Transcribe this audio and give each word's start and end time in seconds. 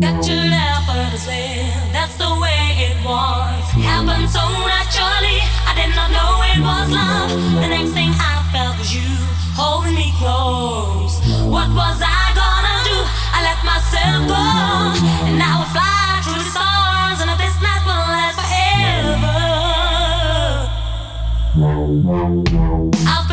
Got 0.00 0.26
you 0.26 0.34
effortlessly, 0.34 1.70
that's 1.94 2.16
the 2.16 2.26
way 2.42 2.74
it 2.82 2.98
was. 3.06 3.62
Happened 3.78 4.26
so 4.28 4.42
naturally, 4.42 5.38
I 5.62 5.72
did 5.78 5.94
not 5.94 6.10
know 6.10 6.42
it 6.50 6.58
was 6.58 6.90
love. 6.90 7.30
The 7.62 7.68
next 7.68 7.92
thing 7.94 8.10
I 8.10 8.42
felt 8.50 8.74
was 8.76 8.90
you 8.90 9.06
holding 9.54 9.94
me 9.94 10.10
close. 10.18 11.22
What 11.46 11.70
was 11.70 12.02
I 12.02 12.34
gonna 12.34 12.82
do? 12.90 13.06
I 13.06 13.46
let 13.46 13.62
myself 13.62 14.26
go, 14.26 14.42
and 15.30 15.38
now 15.38 15.62
I 15.62 15.70
fly 15.70 16.26
through 16.26 16.42
the 16.42 16.50
stars, 16.50 17.22
and 17.22 17.30
this 17.38 17.54
night 17.62 17.86
will 17.86 17.94
last 17.94 18.42
forever. 18.42 19.30
I've 23.14 23.23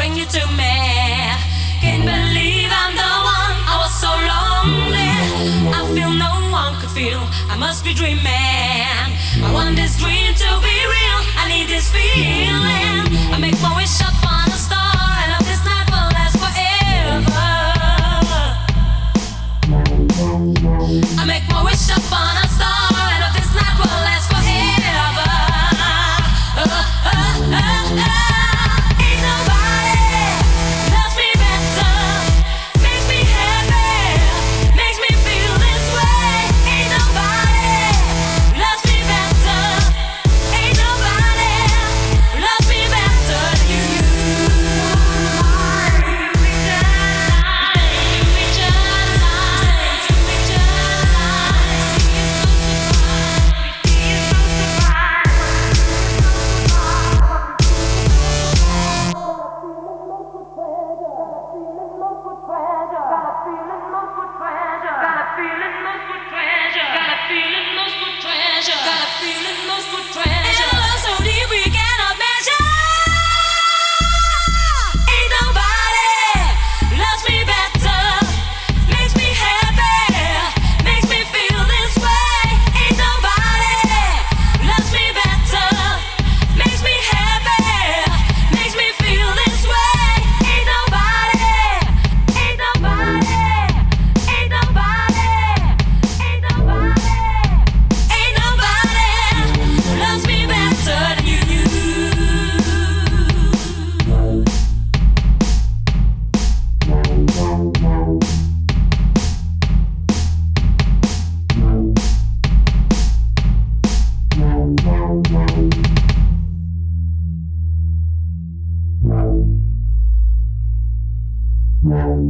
bring 0.00 0.16
you 0.16 0.24
to 0.24 0.42
me. 0.56 0.76
Can't 1.84 2.04
believe 2.14 2.70
I'm 2.82 2.92
the 3.02 3.12
one. 3.36 3.56
I 3.72 3.74
was 3.82 3.92
so 4.04 4.12
lonely. 4.32 5.12
I 5.78 5.80
feel 5.94 6.12
no 6.26 6.32
one 6.50 6.72
could 6.80 6.92
feel. 6.98 7.20
I 7.52 7.56
must 7.58 7.84
be 7.84 7.92
dreaming. 7.92 9.08
I 9.46 9.48
want 9.52 9.76
this 9.76 9.98
dream 10.00 10.32
to 10.42 10.50
be 10.66 10.76
real. 10.94 11.20
I 11.40 11.44
need 11.52 11.68
this 11.68 11.92
feeling. 11.92 12.29
Ain't 62.22 63.79